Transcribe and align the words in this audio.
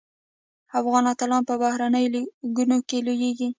افغان 0.79 1.03
اتلان 1.13 1.41
په 1.49 1.55
بهرنیو 1.61 2.11
لیګونو 2.13 2.77
کې 2.87 2.97
لوبیږي. 3.05 3.49